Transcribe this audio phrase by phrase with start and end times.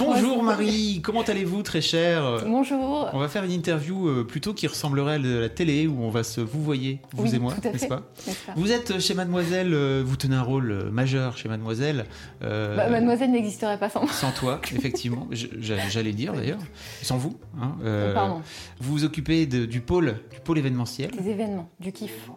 [0.00, 2.44] Bonjour Marie, comment allez-vous très chère?
[2.46, 3.10] Bonjour.
[3.12, 6.22] On va faire une interview euh, plutôt qui ressemblerait à la télé où on va
[6.22, 8.02] se vous voyez, vous Oui, et moi, n'est-ce pas?
[8.54, 12.06] Vous êtes chez Mademoiselle, euh, vous tenez un rôle euh, majeur chez Mademoiselle.
[12.42, 14.12] euh, Bah, mademoiselle n'existerait pas sans moi.
[14.12, 15.26] Sans toi, effectivement,
[15.60, 16.60] j'allais dire d'ailleurs,
[17.02, 17.36] sans vous.
[17.60, 18.42] hein, euh, Pardon.
[18.80, 22.30] Vous vous occupez de- du pôle, du pôle événementiel Des événements, du kiff.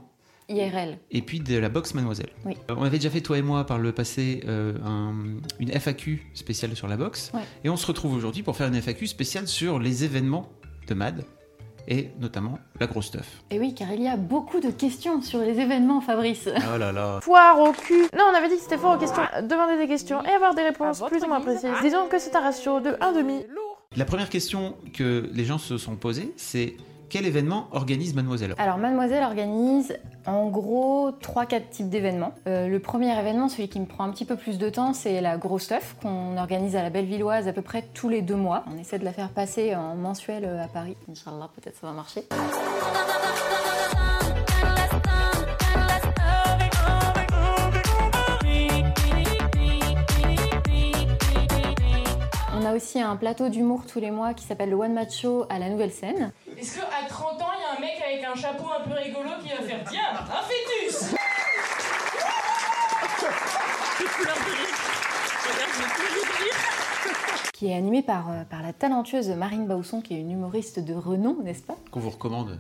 [0.56, 0.98] IRL.
[1.12, 2.30] et puis de la boxe Mademoiselle.
[2.46, 2.56] Oui.
[2.70, 5.14] Euh, On avait déjà fait toi et moi par le passé euh, un-
[5.60, 7.42] une FAQ spéciale sur la boxe Ouais.
[7.64, 10.50] et on se retrouve aujourd'hui pour faire une FAQ spéciale sur les événements
[10.88, 11.24] de Mad
[11.88, 13.44] et notamment la grosse stuff.
[13.52, 16.48] Et oui, car il y a beaucoup de questions sur les événements, Fabrice.
[16.74, 17.20] Oh là là.
[17.24, 18.04] Foire au cul.
[18.18, 19.22] Non, on avait dit que c'était fort aux questions.
[19.42, 21.70] Demander des questions et avoir des réponses plus ou moins précises.
[21.82, 23.46] Disons que c'est un ratio de 1,5.
[23.98, 26.78] La première question que les gens se sont posées, c'est
[27.10, 32.34] quel événement organise Mademoiselle Alors, Mademoiselle organise en gros 3-4 types d'événements.
[32.48, 35.22] Euh, le premier événement, celui qui me prend un petit peu plus de temps, c'est
[35.22, 38.64] la grosse stuff qu'on organise à la Bellevilloise à peu près tous les deux mois.
[38.74, 40.96] On essaie de la faire passer en mensuel euh, à Paris.
[41.10, 42.24] Inch'Allah, peut-être ça va marcher.
[52.64, 55.46] On a aussi un plateau d'humour tous les mois qui s'appelle le One Match Show
[55.50, 56.32] à la Nouvelle Scène.
[56.58, 59.30] Est-ce qu'à 30 ans, il y a un mec avec un chapeau un peu rigolo
[59.44, 61.14] qui va faire Tiens, un fœtus!
[67.54, 70.94] Qui est animé par, euh, par la talentueuse Marine Bausson, qui est une humoriste de
[70.94, 71.76] renom, n'est-ce pas?
[71.92, 72.58] Qu'on vous recommande.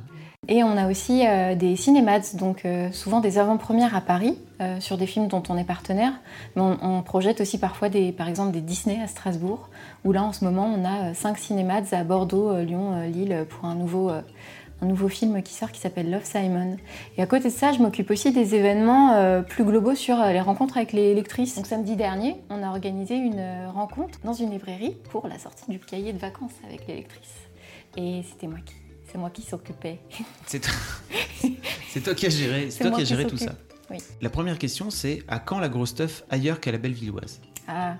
[0.48, 4.80] Et on a aussi euh, des cinémats, donc euh, souvent des avant-premières à Paris, euh,
[4.80, 6.14] sur des films dont on est partenaire.
[6.56, 9.70] Mais on, on projette aussi parfois, des, par exemple, des Disney à Strasbourg,
[10.06, 13.08] où là, en ce moment, on a euh, cinq cinémats à Bordeaux, euh, Lyon, euh,
[13.08, 14.22] Lille, pour un nouveau, euh,
[14.84, 16.76] un nouveau film qui sort qui s'appelle Love Simon.
[17.18, 20.32] Et à côté de ça, je m'occupe aussi des événements euh, plus globaux sur euh,
[20.34, 21.56] les rencontres avec les lectrices.
[21.56, 25.64] Donc samedi dernier, on a organisé une euh, rencontre dans une librairie pour la sortie
[25.70, 27.48] du cahier de vacances avec les lectrices.
[27.96, 28.74] Et c'était moi qui,
[29.10, 30.00] c'est moi qui s'occupais.
[30.48, 30.74] C'est toi...
[31.90, 33.54] c'est toi qui as géré, c'est toi qui as géré tout ça.
[33.90, 33.98] Oui.
[34.22, 37.40] La première question, c'est à quand la grosse stuff ailleurs qu'à la Bellevilloise?
[37.68, 37.96] Ah,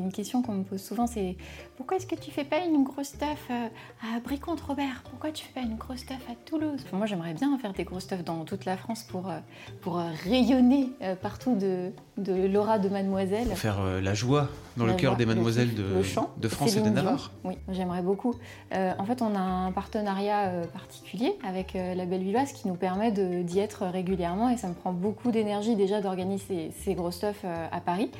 [0.00, 1.36] c'est une question qu'on me pose souvent, c'est
[1.76, 3.68] pourquoi est-ce que tu fais pas une grosse stuff euh,
[4.02, 6.84] à Bricon-Robert Pourquoi tu fais pas une grosse stuff à Toulouse?
[6.92, 9.38] Moi, j'aimerais bien faire des grosses stuff dans toute la France pour, euh,
[9.82, 13.48] pour euh, rayonner euh, partout de, de l'aura de Mademoiselle.
[13.48, 16.48] Pour faire euh, la joie dans le cœur des le mademoiselles de, le chant, de
[16.48, 16.88] France et de.
[16.88, 17.32] Navarre.
[17.44, 18.34] Oui, j'aimerais beaucoup.
[18.72, 23.58] Euh, en fait, on a un partenariat particulier avec la Bellevilloise qui nous permet d'y
[23.58, 27.66] être régulièrement et ça me prend beaucoup d'énergie déjà d'organiser ces, ces gros stuff euh,
[27.70, 28.10] à Paris.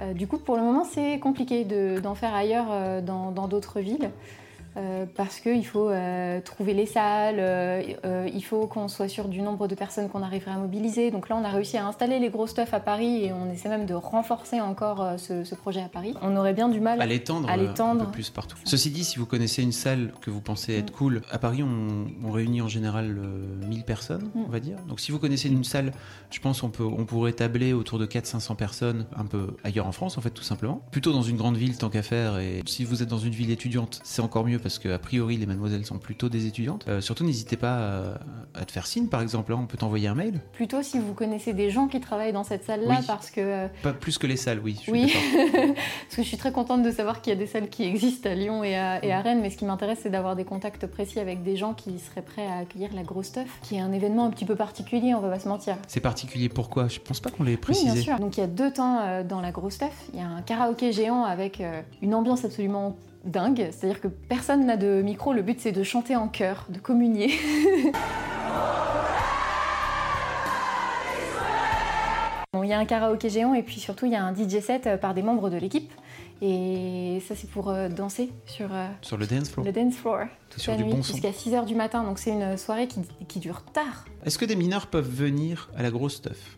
[0.00, 3.80] Euh, du coup, pour le moment, c'est compliqué de- d'en faire ailleurs euh, dans d'autres
[3.80, 4.10] villes.
[4.76, 9.40] Euh, parce qu'il faut euh, trouver les salles, euh, il faut qu'on soit sûr du
[9.42, 11.10] nombre de personnes qu'on arriverait à mobiliser.
[11.10, 13.68] Donc là, on a réussi à installer les gros stuff à Paris et on essaie
[13.68, 16.14] même de renforcer encore ce, ce projet à Paris.
[16.22, 18.04] On aurait bien du mal À l'étendre à euh, un l'étendre.
[18.06, 18.56] peu plus partout.
[18.64, 22.06] Ceci dit, si vous connaissez une salle que vous pensez être cool, à Paris, on,
[22.26, 24.44] on réunit en général euh, 1000 personnes, Mm.
[24.46, 24.76] on va dire.
[24.88, 25.92] Donc si vous connaissez une salle,
[26.30, 29.92] je pense qu'on peut, on pourrait tabler autour de 400-500 personnes, un peu ailleurs en
[29.92, 30.82] France, en fait, tout simplement.
[30.90, 32.38] Plutôt dans une grande ville, tant qu'à faire.
[32.38, 35.36] Et si vous êtes dans une ville étudiante, c'est encore mieux parce que, a priori,
[35.36, 36.84] les mademoiselles sont plutôt des étudiantes.
[36.88, 37.76] Euh, surtout, n'hésitez pas
[38.54, 39.52] à, à te faire signe, par exemple.
[39.52, 40.40] hein, on peut t'envoyer un mail.
[40.52, 43.04] Plutôt si vous connaissez des gens qui travaillent dans cette salle-là, Oui.
[43.06, 44.80] parce que euh, Pas plus que les salles, oui.
[44.84, 45.12] Je oui,
[45.44, 48.28] parce que je suis très contente de savoir qu'il y a des salles qui existent
[48.28, 50.86] à Lyon et à, et à Rennes, mais ce qui m'intéresse, c'est d'avoir des contacts
[50.86, 53.92] précis avec des gens qui seraient prêts à accueillir la grosse stuff, qui est un
[53.92, 55.76] événement un petit peu particulier, on va pas se mentir.
[55.86, 56.88] C'est particulier pourquoi?
[56.88, 57.92] Je pense pas qu'on l'ait Oui, précisé.
[57.92, 58.18] bien sûr.
[58.18, 60.06] Donc il y a deux temps euh, dans la grosse stuff.
[60.12, 62.96] Il y a un karaoké géant avec euh, une ambiance absolument
[63.26, 63.68] dingue.
[63.72, 65.32] C'est-à-dire que personne n'a de micro.
[65.32, 67.30] Le but c'est de chanter en chœur, de communier.
[72.52, 74.60] Bon, il y a un karaoké géant et puis surtout il y a un DJ
[74.60, 75.92] set euh, par des membres de l'équipe.
[76.40, 79.66] Et ça c'est pour euh, danser sur euh, Sur le dance floor.
[79.66, 80.20] le dance floor
[80.50, 81.12] toute Sur la du nuit bon son.
[81.12, 82.02] jusqu'à 6h du matin.
[82.02, 84.06] Donc c'est une soirée qui, qui dure tard.
[84.24, 86.56] Est-ce que des mineurs peuvent venir à la grosse stuff?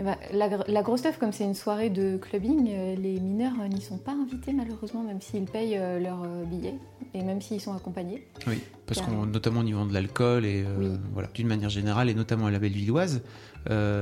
[0.00, 3.20] Eh ben, la, gr- la grosse stuff, comme c'est une soirée de clubbing, euh, les
[3.20, 6.74] mineurs euh, n'y sont pas invités malheureusement, même s'ils payent euh, leur euh, billet
[7.14, 8.26] et même s'ils sont accompagnés.
[8.48, 10.88] Oui, parce qu'on, notamment au niveau de l'alcool et Oui.
[11.12, 13.22] voilà, d'une manière générale et notamment à la Bellevilloise,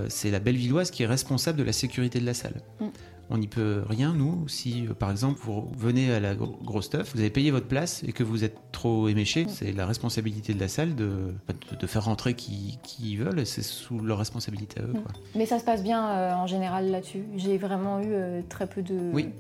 [0.09, 2.63] c'est la Bellevilloise qui est responsable de la sécurité de la salle.
[2.81, 2.87] Mm.
[3.31, 6.87] On n'y peut rien, nous, si euh, par exemple vous venez à la gro- grosse
[6.87, 10.53] stuff, vous avez payé votre place et que vous êtes trop éméché, c'est la responsabilité
[10.53, 14.81] de la salle de, bah, de, faire rentrer qui, qui veulent c'est sous leur responsabilité
[14.81, 14.93] à eux.
[14.93, 15.13] Quoi.
[15.35, 17.25] Mais ça se passe bien euh, en général là-dessus.
[17.37, 19.31] J'ai vraiment eu euh, très peu de, Oui.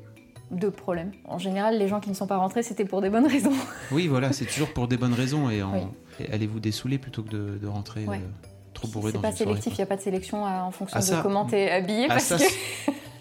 [0.52, 1.10] de problèmes.
[1.26, 3.52] En général, les gens qui ne sont pas rentrés, c'était pour des bonnes raisons.
[3.90, 5.80] Oui, voilà, c'est toujours pour des bonnes raisons et, en- Oui.
[6.20, 8.16] et allez-vous dessouler plutôt que de, de rentrer Ouais.
[8.16, 10.70] euh, trop bourré C'est dans pas une sélectif, il n'y a pas de sélection en
[10.70, 12.06] fonction Ah, ça- de comment t'es habillé.
[12.08, 12.44] Ah, parce ça, que...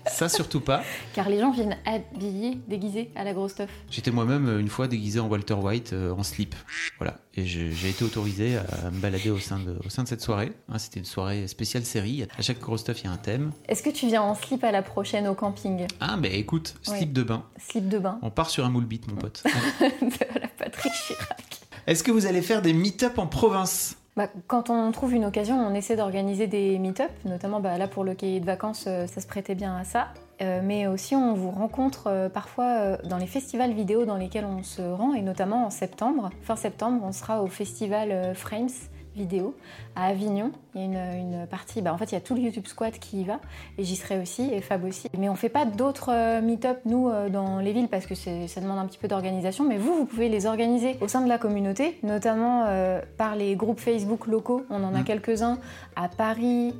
[0.08, 0.84] ça surtout pas.
[1.14, 3.70] Car les gens viennent habillés, déguisés à la grosse stuff.
[3.90, 6.56] J'étais moi-même euh, une fois déguisé en Walter White euh, en slip.
[6.98, 7.18] Voilà.
[7.36, 10.52] Et j'ai été autorisé à me balader au sein de, au sein de cette soirée.
[10.70, 12.26] Hein, C'était une soirée spéciale série.
[12.38, 13.52] À chaque gros stuff, il y a un thème.
[13.70, 15.88] Est-ce que tu viens en slip à la prochaine au camping?
[16.02, 17.06] Ah, mais écoute, slip Oui.
[17.08, 17.46] de bain.
[17.58, 19.44] Slip de bain On part sur un moule bit, mon pote.
[20.02, 21.62] de la Patrick Chirac.
[21.88, 23.96] Est-ce que vous allez faire des meet-up en province?
[24.18, 28.04] Bah, quand on trouve une occasion, on essaie d'organiser des meet-up, notamment bah, là pour
[28.04, 30.10] le cahier de vacances, euh, ça se prêtait bien à ça.
[30.42, 34.64] Euh, mais aussi, on vous rencontre euh, parfois dans les festivals vidéo dans lesquels on
[34.64, 36.30] se rend, et notamment en septembre.
[36.42, 38.70] Fin septembre, on sera au festival Frames
[39.16, 39.56] vidéo
[39.96, 40.52] à Avignon.
[40.74, 42.66] Il y a une, une partie, bah, en fait, il y a tout le YouTube
[42.68, 43.40] Squad qui y va,
[43.78, 45.08] et j'y serai aussi, et Fab aussi.
[45.18, 48.62] Mais on fait pas d'autres euh, meet-up, nous, euh, dans les villes, parce que ça
[48.62, 51.38] demande un petit peu d'organisation, mais vous, vous pouvez les organiser au sein de la
[51.38, 54.66] communauté, notamment euh, par les groupes Facebook locaux.
[54.70, 55.04] On en a Mm.
[55.04, 55.58] quelques-uns
[55.96, 56.74] à Paris,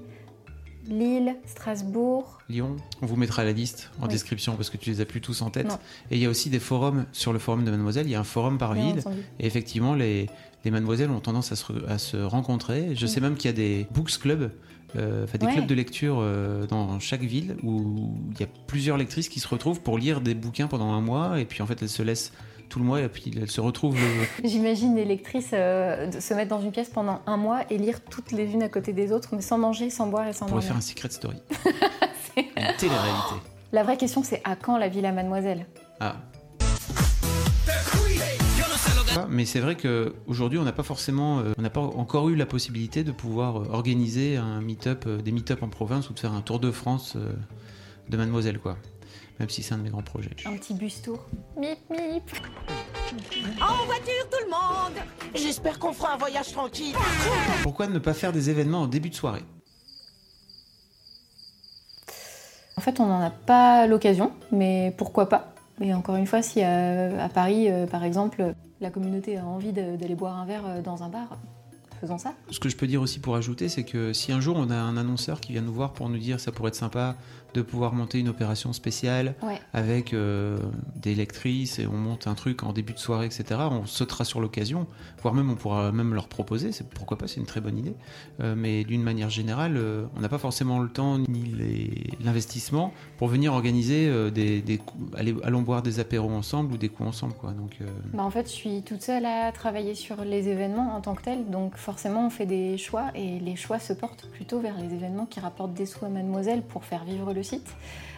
[0.88, 2.40] Lille, Strasbourg.
[2.50, 4.10] Lyon On vous mettra la liste en Oui.
[4.10, 5.68] description parce que tu les as plus tous en tête.
[5.70, 5.78] Non.
[6.10, 8.08] Et il y a aussi des forums sur le forum de Mademoiselle.
[8.08, 9.00] Il y a un forum par bien ville.
[9.00, 9.22] entendu.
[9.40, 10.28] Et effectivement, les,
[10.66, 12.96] les mademoiselles ont tendance à se, re- à se rencontrer.
[12.96, 14.52] Je sais même qu'il y a des books clubs,
[14.96, 15.54] euh, enfin des Ouais.
[15.54, 19.48] clubs de lecture euh, dans chaque ville où il y a plusieurs lectrices qui se
[19.48, 21.40] retrouvent pour lire des bouquins pendant un mois.
[21.40, 22.32] Et puis en fait, elles se laissent
[22.70, 23.98] tout le mois et puis elles se retrouvent.
[24.44, 28.02] J'imagine les lectrices euh, de se mettre dans une pièce pendant un mois et lire
[28.02, 30.50] toutes les unes à côté des autres, mais sans manger, sans boire et sans on
[30.50, 31.38] pourrait faire un secret story.
[32.38, 32.44] une
[32.78, 33.36] télé-réalité.
[33.74, 35.66] La vraie question, c'est à quand la Villa Mademoiselle?
[36.00, 36.16] Ah.
[39.30, 42.46] Mais c'est vrai qu'aujourd'hui, on n'a pas forcément, euh, on n'a pas encore eu la
[42.46, 46.34] possibilité de pouvoir euh, organiser un meet-up, euh, des meet-up en province ou de faire
[46.34, 47.18] un tour de France
[48.10, 48.78] de Mademoiselle, quoi.
[49.40, 50.36] Même si c'est un de mes grands projets.
[50.46, 51.26] Un petit bus tour
[51.58, 52.24] Mip mip
[53.60, 55.04] En voiture tout le monde
[55.34, 56.96] J'espère qu'on fera un voyage tranquille.
[57.64, 59.44] Pourquoi ne pas faire des événements en début de soirée?
[62.78, 65.54] En fait, on n'en a pas l'occasion, mais pourquoi pas?
[65.82, 69.72] Et encore une fois, si à, à Paris, euh, par exemple, la communauté a envie
[69.72, 71.38] d'aller boire un verre euh, dans un bar,
[72.02, 72.34] faisons ça.
[72.50, 74.76] Ce que je peux dire aussi pour ajouter, c'est que si un jour on a
[74.76, 77.16] un annonceur qui vient nous voir pour nous dire ça pourrait être sympa
[77.54, 79.60] de pouvoir monter une opération spéciale Ouais.
[79.74, 80.58] avec euh,
[80.96, 84.40] des lectrices et on monte un truc en début de soirée, etc., on sautera sur
[84.42, 84.88] l'occasion,
[85.22, 87.94] voire même on pourra même leur proposer, c'est pourquoi pas, c'est une très bonne idée.
[88.42, 91.54] Euh, mais d'une manière générale, euh, on n'a pas forcément le temps ni
[92.24, 96.90] l'investissement pour venir organiser des, des coups- allez- allons boire des apéros ensemble ou des
[96.90, 97.52] coups ensemble, quoi.
[97.52, 97.78] Donc
[98.14, 101.24] Bah, en fait, je suis toute seule à travailler sur les événements en tant que
[101.24, 104.94] tels, donc forcément, on fait des choix et les choix se portent plutôt vers les
[104.94, 107.68] événements qui rapportent des sous à Mademoiselle pour faire vivre le site.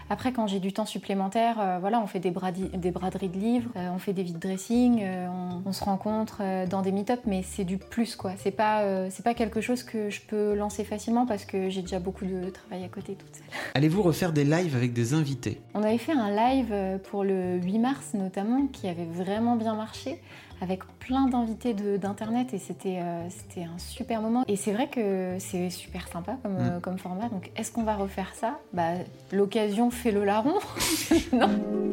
[0.09, 3.69] Après, quand j'ai du temps supplémentaire, euh, voilà, on fait des, des braderies de livres,
[3.75, 7.44] euh, on fait des vide dressing, euh, on, on se rencontre dans des meet-up, mais
[7.44, 8.33] c'est du plus quoi.
[8.38, 12.00] C'est pas, c'est pas quelque chose que je peux lancer facilement parce que j'ai déjà
[12.00, 13.45] beaucoup de travail à côté toute seule.
[13.73, 15.61] allez-vous refaire des lives avec des invités?
[15.73, 20.19] On avait fait un live pour le 8 mars notamment qui avait vraiment bien marché
[20.63, 24.44] avec plein d'invités d'internet et c'était euh, c'était un super moment.
[24.47, 27.28] Et c'est vrai que c'est super sympa comme, euh, comme format.
[27.30, 28.59] Donc est-ce qu'on va refaire ça?
[28.71, 28.94] Bah
[29.31, 30.59] l'occasion fait le larron.
[31.33, 31.90] non.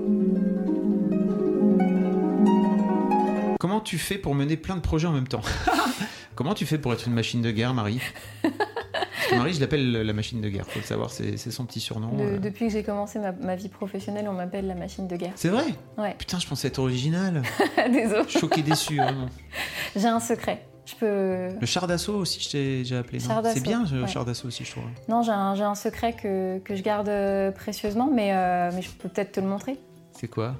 [3.60, 5.42] Comment tu fais pour mener plein de projets en même temps
[6.34, 8.00] Comment tu fais pour être une machine de guerre, Marie
[9.36, 12.10] Marie, je l'appelle la machine de guerre, faut le savoir, c'est son petit surnom.
[12.18, 12.38] Euh.
[12.38, 15.32] depuis que j'ai commencé ma, ma vie professionnelle, on m'appelle la machine de guerre.
[15.36, 15.66] C'est vrai?
[15.98, 16.16] Ouais.
[16.18, 17.42] Putain, je pensais être original.
[17.92, 18.28] Désolé.
[18.28, 19.28] Choqué, déçu, vraiment.
[19.94, 20.66] J'ai un secret.
[20.86, 21.48] Je peux.
[21.60, 23.20] Le char d'assaut aussi, je t'ai déjà appelé.
[23.20, 24.08] C'est bien, le ouais.
[24.08, 24.84] char d'assaut aussi, je trouve.
[25.08, 29.08] Non, j'ai un, secret que, que je garde euh, précieusement, mais, euh, mais je peux
[29.08, 29.78] peut-être te le montrer.
[30.12, 30.54] C'est quoi?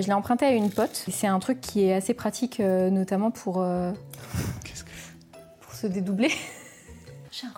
[0.00, 1.04] Je l'ai emprunté à une pote.
[1.08, 3.92] C'est un truc qui est assez pratique, euh, notamment pour, euh,
[4.64, 4.90] Qu'est-ce que...
[5.60, 6.30] pour se dédoubler.
[7.30, 7.50] J'ai un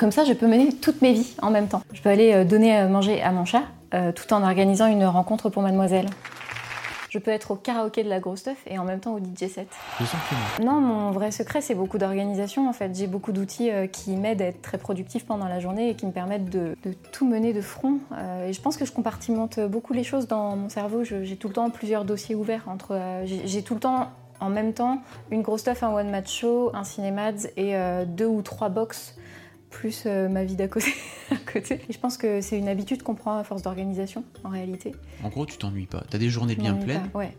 [0.00, 1.82] Comme ça, je peux mener toutes mes vies en même temps.
[1.92, 5.04] Je peux aller euh, donner à manger à mon chat euh, tout en organisant une
[5.04, 6.06] rencontre pour mademoiselle.
[7.10, 9.50] Je peux être au karaoké de la grosse stuff et en même temps au DJ
[9.50, 9.68] set.
[10.62, 10.80] Non.
[10.80, 12.96] Mon vrai secret, c'est beaucoup d'organisation en fait.
[12.96, 16.06] J'ai beaucoup d'outils euh, qui m'aident à être très productif pendant la journée et qui
[16.06, 17.98] me permettent de, de tout mener de front.
[18.16, 21.04] Euh, et je pense que je compartimente beaucoup les choses dans mon cerveau.
[21.04, 22.62] J'ai tout le temps plusieurs dossiers ouverts.
[22.68, 22.92] entre.
[22.92, 24.08] euh, J'ai tout le temps
[24.40, 28.26] en même temps une grosse stuff, un one match show, un cinémads et euh, deux
[28.26, 29.14] ou trois box
[29.70, 30.92] plus euh, ma vie d'à côté.
[31.30, 31.80] à côté.
[31.88, 34.92] Et je pense que c'est une habitude qu'on prend à force d'organisation en réalité.
[35.22, 36.04] En gros, tu t'ennuies pas.
[36.10, 37.18] T'as des journées bien pleines, pas.
[37.18, 37.36] Ouais.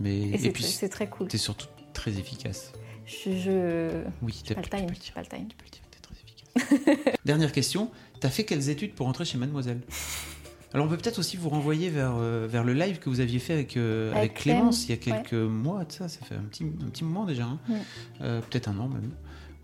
[0.00, 1.28] mais Et, et, c'est puis c'est très cool.
[1.28, 2.72] t'es surtout très efficace.
[3.06, 4.02] Je, je...
[4.22, 4.96] Oui, j'ai t'as- pas le tu time.
[5.02, 5.12] dire.
[5.14, 5.48] pas le time.
[5.48, 7.14] Tu peux le dire, t'es très efficace.
[7.24, 7.90] Dernière question.
[8.20, 9.80] T'as fait quelles études pour entrer chez Mademoiselle?
[10.72, 13.38] Alors on peut peut-être aussi vous renvoyer vers, euh, vers le live que vous aviez
[13.38, 16.18] fait avec, euh, Avec avec Clémence Clem, il y a quelques mois de ça, ça
[16.24, 17.58] fait un petit, un petit moment déjà, hein.
[17.68, 18.40] Mm.
[18.50, 19.10] Peut-être un an même.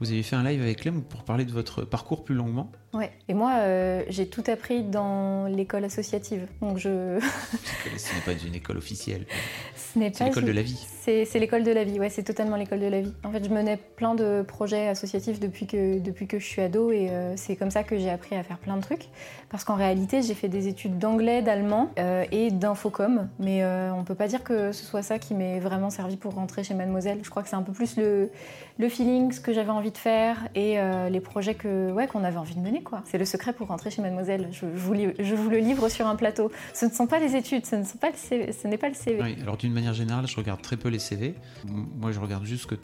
[0.00, 2.72] Vous avez fait un live avec Clem pour parler de votre parcours plus longuement.
[2.94, 3.12] Ouais.
[3.28, 6.46] Et moi, euh, j'ai tout appris dans l'école associative.
[6.60, 7.20] Donc je.
[7.98, 9.26] Ce n'est pas une école officielle,
[9.76, 10.86] Ce n'est c'est pas l'école de la vie.
[11.02, 13.12] C'est l'école de la vie, ouais, c'est totalement l'école de la vie.
[13.24, 16.92] En fait, je menais plein de projets associatifs depuis que, depuis que je suis ado
[16.92, 19.08] et euh, c'est comme ça que j'ai appris à faire plein de trucs.
[19.48, 24.14] Parce qu'en réalité, j'ai fait des études d'anglais, d'allemand euh, et d'infocom, mais on peut
[24.14, 27.18] pas dire que ce soit ça qui m'ait vraiment servi pour rentrer chez Mademoiselle.
[27.22, 28.30] Je crois que c'est un peu plus le,
[28.78, 32.24] le feeling, ce que j'avais envie de faire et euh, les projets que ouais, qu'on
[32.24, 32.82] avait envie de mener.
[32.82, 33.02] quoi.
[33.04, 34.48] C'est le secret pour rentrer chez Mademoiselle.
[34.52, 36.50] Je, je vous, je vous le livre sur un plateau.
[36.74, 38.88] Ce ne sont pas les études, ce ne sont pas le CV, ce n'est pas
[38.88, 39.20] le CV.
[39.22, 41.34] Oui, alors d'une manière générale, je regarde très peu les CV.
[41.66, 42.74] Moi, je regarde juste que-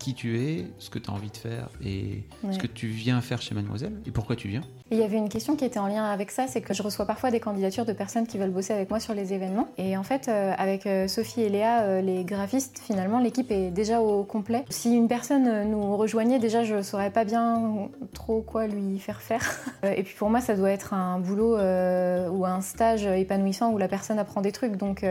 [0.00, 2.52] qui tu es, ce que tu as envie de faire et Ouais.
[2.52, 4.62] ce que tu viens faire chez Mademoiselle et pourquoi tu viens.
[4.90, 7.06] Il y avait une question qui était en lien avec ça, c'est que je reçois
[7.06, 9.68] parfois des candidatures de personnes qui veulent bosser avec moi sur les événements.
[9.78, 13.70] Et en fait, euh, avec euh, Sophie et Léa, euh, les graphistes, finalement, l'équipe est
[13.70, 14.64] déjà au complet.
[14.68, 19.42] Si une personne nous rejoignait, déjà, je saurais pas bien trop quoi lui faire faire.
[19.96, 23.78] Et puis pour moi, ça doit être un boulot euh, ou un stage épanouissant où
[23.78, 24.76] la personne apprend des trucs.
[24.76, 25.04] Donc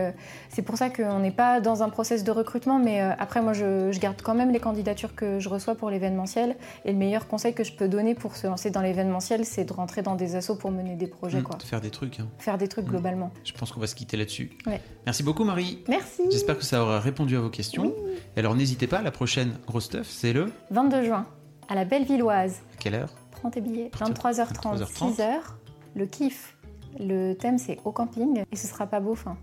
[0.50, 3.92] c'est pour ça qu'on n'est pas dans un process de recrutement, mais après, moi, je,
[3.92, 6.56] je garde quand même les candidatures que je reçois pour l'événementiel.
[6.86, 9.72] Et le meilleur conseil que je peux donner pour se lancer dans l'événementiel, c'est de
[9.74, 11.56] rentrer dans des assos pour mener des projets, Mm, quoi.
[11.56, 12.18] de faire des trucs.
[12.20, 12.28] hein.
[12.38, 12.90] Faire des trucs Mm.
[12.90, 13.30] globalement.
[13.44, 14.50] Je pense qu'on va se quitter là-dessus.
[14.66, 14.80] Ouais.
[15.04, 15.84] Merci beaucoup, Marie.
[15.88, 16.22] Merci.
[16.30, 17.92] J'espère que ça aura répondu à vos questions.
[18.36, 20.50] Et alors, n'hésitez pas, la prochaine grosse stuff, c'est le.
[20.70, 21.26] 22 juin,
[21.68, 22.60] à la Bellevilloise.
[22.74, 23.10] À quelle heure?
[23.32, 23.90] Prends tes billets.
[23.90, 25.14] Partir- 23h30, 23h30.
[25.16, 25.56] 6h.
[25.94, 26.56] Le kiff.
[26.98, 28.42] Le thème, c'est au camping.
[28.50, 29.36] Et ce sera pas beau, fin.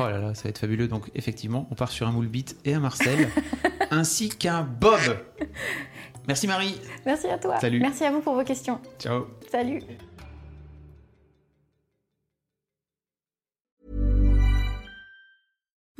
[0.00, 0.88] Oh là là, ça va être fabuleux.
[0.88, 3.28] Donc, effectivement, on part sur un moule bite et un Marcel,
[3.92, 4.98] ainsi qu'un Bob.
[6.28, 6.80] Merci, Marie.
[7.04, 7.58] Merci à toi.
[7.60, 7.80] Salut.
[7.80, 8.80] Merci à vous pour vos questions.
[8.98, 9.26] Ciao.
[9.50, 9.82] Salut.